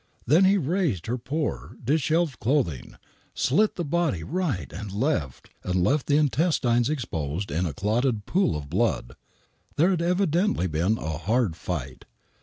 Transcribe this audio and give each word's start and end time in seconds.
Then 0.25 0.45
he 0.45 0.53
had 0.53 0.65
raised 0.65 1.05
her 1.05 1.19
poor, 1.19 1.77
dishevelled 1.83 2.39
clothing, 2.39 2.95
slit 3.35 3.75
the 3.75 3.85
body 3.85 4.23
right 4.23 4.73
and 4.73 4.91
left, 4.91 5.51
and 5.63 5.83
left 5.83 6.07
the 6.07 6.17
intestines 6.17 6.89
exposed 6.89 7.51
in 7.51 7.67
a 7.67 7.73
clotted 7.75 8.25
pool 8.25 8.55
of 8.57 8.67
blood. 8.67 9.15
There 9.75 9.91
had 9.91 10.01
evidently 10.01 10.65
been 10.65 10.97
a 10.97 11.19
hard 11.19 11.55
fight. 11.55 12.05